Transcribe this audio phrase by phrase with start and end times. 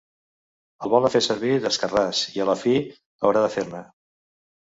[0.85, 3.83] El volen fer servir d'escarràs i a la fi haurà de fer-ne.